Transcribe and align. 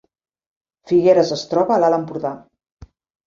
Figueres 0.91 1.33
es 1.37 1.43
troba 1.53 1.75
a 1.77 1.79
l’Alt 1.83 1.97
Empordà 1.99 2.33